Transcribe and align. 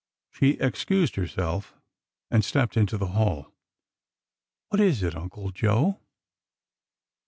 She 0.31 0.53
excused 0.53 1.15
herself 1.15 1.75
and 2.31 2.43
stepped 2.43 2.75
into 2.75 2.97
the 2.97 3.09
hall. 3.13 3.53
''What 4.73 4.79
is 4.79 5.03
it. 5.03 5.13
Uncle 5.15 5.51
Joe? 5.51 5.99